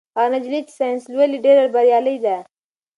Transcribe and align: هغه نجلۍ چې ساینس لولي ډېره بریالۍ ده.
هغه 0.17 0.27
نجلۍ 0.33 0.59
چې 0.67 0.73
ساینس 0.79 1.03
لولي 1.13 1.37
ډېره 1.45 1.63
بریالۍ 1.73 2.17
ده. 2.25 2.37